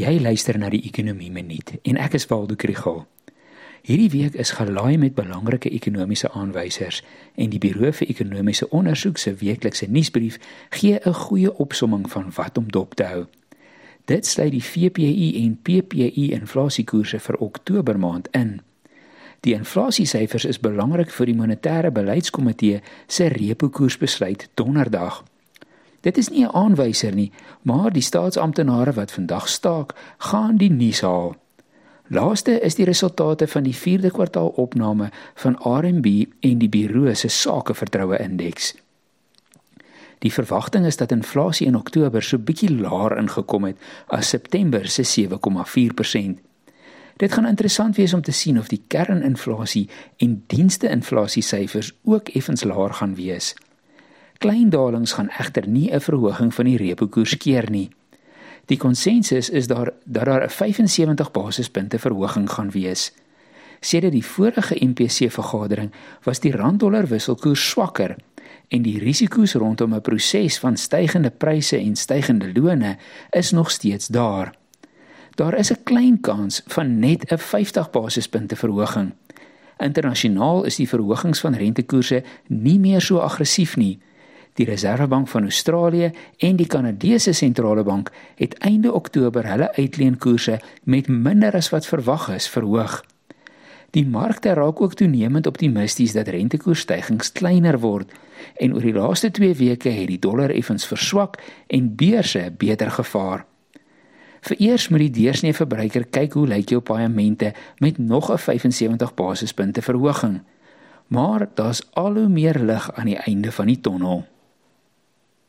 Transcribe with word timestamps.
Jy 0.00 0.16
luister 0.22 0.56
na 0.56 0.70
die 0.72 0.80
Ekonomie 0.88 1.28
Minuut 1.28 1.74
en 1.84 1.98
ek 2.00 2.14
is 2.16 2.24
Waldo 2.30 2.54
Krugel. 2.56 3.02
Hierdie 3.84 4.08
week 4.14 4.36
is 4.40 4.54
gelaai 4.56 4.96
met 4.96 5.12
belangrike 5.18 5.68
ekonomiese 5.76 6.30
aanwysers 6.32 7.02
en 7.36 7.50
die 7.52 7.60
Buro 7.60 7.90
vir 7.98 8.08
Ekonomiese 8.08 8.70
Onderzoek 8.72 9.20
se 9.20 9.34
weeklikse 9.42 9.90
nuusbrief 9.92 10.38
gee 10.70 10.96
'n 11.04 11.12
goeie 11.12 11.52
opsomming 11.52 12.08
van 12.10 12.32
wat 12.36 12.58
om 12.58 12.70
dop 12.72 12.94
te 12.94 13.04
hou. 13.04 13.26
Dit 14.04 14.26
sluit 14.26 14.52
die 14.52 14.64
VPI 14.64 15.44
en 15.44 15.58
PPI 15.62 16.32
inflasiekoerse 16.32 17.18
vir 17.18 17.36
Oktober 17.36 17.98
maand 17.98 18.28
in. 18.32 18.60
Die 19.40 19.54
inflasiesyfers 19.54 20.44
is 20.44 20.60
belangrik 20.60 21.10
vir 21.10 21.26
die 21.26 21.34
monetêre 21.34 21.90
beleidskomitee 21.90 22.80
se 23.06 23.28
repo 23.28 23.68
koersbesluit 23.68 24.48
donderdag. 24.54 25.24
Dit 26.00 26.16
is 26.16 26.28
nie 26.28 26.44
'n 26.44 26.54
aanwyser 26.54 27.14
nie, 27.14 27.32
maar 27.62 27.92
die 27.92 28.02
staatsamptenare 28.02 28.92
wat 28.92 29.12
vandag 29.12 29.48
staak, 29.48 29.94
gaan 30.18 30.56
die 30.56 30.70
nuus 30.70 31.00
haal. 31.00 31.36
Laaste 32.06 32.60
is 32.60 32.74
die 32.74 32.84
resultate 32.84 33.46
van 33.46 33.62
die 33.62 33.74
4de 33.74 34.10
kwartaal 34.10 34.48
opname 34.48 35.10
van 35.34 35.58
RMB 35.62 36.24
en 36.40 36.58
die 36.58 36.68
Buro 36.68 37.14
se 37.14 37.28
sakevertroue 37.28 38.18
indeks. 38.18 38.74
Die 40.18 40.32
verwagting 40.32 40.86
is 40.86 40.96
dat 40.96 41.12
inflasie 41.12 41.66
in 41.66 41.76
Oktober 41.76 42.22
so 42.22 42.38
bietjie 42.38 42.80
laer 42.80 43.16
ingekom 43.18 43.64
het 43.64 43.76
as 44.06 44.28
September 44.28 44.88
se 44.88 45.02
7,4%. 45.02 46.40
Dit 47.16 47.32
gaan 47.32 47.46
interessant 47.46 47.96
wees 47.96 48.14
om 48.14 48.22
te 48.22 48.32
sien 48.32 48.58
of 48.58 48.68
die 48.68 48.82
kerninflasie 48.86 49.88
en 50.16 50.44
dienste-inflasie 50.46 51.42
syfers 51.42 51.92
ook 52.04 52.28
effens 52.28 52.64
laer 52.64 52.94
gaan 52.94 53.14
wees. 53.14 53.54
Klein 54.40 54.70
dalings 54.72 55.12
gaan 55.12 55.28
egter 55.28 55.68
nie 55.68 55.92
'n 55.92 56.00
verhoging 56.00 56.54
van 56.54 56.64
die 56.64 56.76
repo 56.76 57.06
koers 57.06 57.36
keer 57.36 57.70
nie. 57.70 57.90
Die 58.66 58.76
konsensus 58.76 59.50
is 59.50 59.66
daar 59.66 59.92
dat 60.04 60.24
daar 60.24 60.44
'n 60.44 60.50
75 60.50 61.30
basispunte 61.30 61.98
verhoging 61.98 62.50
gaan 62.50 62.70
wees. 62.70 63.12
Sedert 63.80 64.12
die 64.12 64.24
vorige 64.24 64.76
MPC 64.84 65.30
vergadering 65.30 65.92
was 66.22 66.40
die 66.40 66.52
rand-dollar 66.52 67.06
wisselkoers 67.06 67.68
swakker 67.68 68.16
en 68.68 68.82
die 68.82 68.98
risiko's 68.98 69.54
rondom 69.54 69.94
'n 69.94 70.00
proses 70.00 70.58
van 70.58 70.76
stygende 70.76 71.30
pryse 71.30 71.76
en 71.76 71.96
stygende 71.96 72.50
lone 72.54 72.96
is 73.30 73.50
nog 73.50 73.70
steeds 73.70 74.06
daar. 74.06 74.54
Daar 75.34 75.58
is 75.58 75.70
'n 75.72 75.82
klein 75.84 76.20
kans 76.20 76.62
van 76.66 76.98
net 76.98 77.32
'n 77.32 77.38
50 77.38 77.90
basispunte 77.90 78.56
verhoging. 78.56 79.12
Internasionaal 79.78 80.64
is 80.64 80.76
die 80.76 80.88
verhogings 80.88 81.40
van 81.40 81.54
rentekoerse 81.54 82.22
nie 82.46 82.78
meer 82.78 83.00
so 83.00 83.18
aggressief 83.18 83.76
nie. 83.76 83.98
Die 84.60 84.68
Reserwebank 84.68 85.28
van 85.28 85.42
Australië 85.42 86.10
en 86.36 86.56
die 86.56 86.66
Kanadese 86.66 87.32
sentrale 87.32 87.80
bank 87.82 88.10
het 88.36 88.58
einde 88.58 88.92
Oktober 88.92 89.46
hulle 89.48 89.70
uitleenkoerse 89.72 90.58
met 90.84 91.06
minder 91.08 91.54
as 91.56 91.70
wat 91.72 91.86
verwag 91.88 92.26
is 92.34 92.48
verhoog. 92.48 92.98
Die 93.96 94.04
markte 94.06 94.52
raak 94.52 94.82
ook 94.84 94.94
toenemend 95.00 95.46
optimisties 95.46 96.12
dat 96.12 96.28
rentekoersstygings 96.28 97.32
kleiner 97.32 97.78
word 97.80 98.12
en 98.60 98.74
oor 98.76 98.84
die 98.84 98.92
laaste 98.92 99.30
2 99.30 99.54
weke 99.62 99.94
het 99.94 100.10
die 100.12 100.18
dollar 100.20 100.52
effens 100.52 100.84
verswak 100.86 101.38
en 101.66 101.94
beurse 101.96 102.42
beter 102.58 102.90
gevaar. 102.90 103.46
Vereers 104.40 104.88
moet 104.88 105.06
die 105.06 105.22
deursnee 105.22 105.56
verbruiker 105.56 106.04
kyk 106.04 106.36
hoe 106.36 106.44
lyk 106.52 106.74
jou 106.76 106.82
paemente 106.84 107.54
met 107.78 107.98
nog 107.98 108.28
'n 108.28 108.38
75 108.38 109.14
basispunte 109.14 109.82
verhoging. 109.82 110.42
Maar 111.06 111.48
daar's 111.54 111.82
al 111.92 112.12
hoe 112.14 112.28
meer 112.28 112.58
lig 112.58 112.92
aan 112.92 113.06
die 113.06 113.18
einde 113.18 113.52
van 113.52 113.66
die 113.66 113.80
tonnel. 113.80 114.26